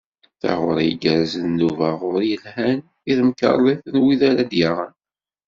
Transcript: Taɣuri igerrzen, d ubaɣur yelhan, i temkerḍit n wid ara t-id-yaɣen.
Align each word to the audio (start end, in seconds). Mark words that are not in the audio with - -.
Taɣuri 0.41 0.85
igerrzen, 0.91 1.49
d 1.59 1.61
ubaɣur 1.69 2.21
yelhan, 2.29 2.79
i 3.09 3.13
temkerḍit 3.17 3.81
n 3.93 3.95
wid 4.03 4.21
ara 4.29 4.43
t-id-yaɣen. 4.49 4.93